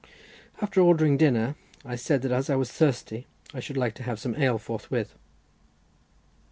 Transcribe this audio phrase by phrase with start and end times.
[0.63, 1.53] After ordering dinner
[1.85, 5.15] I said that, as I was thirsty, I should like to have some ale forthwith.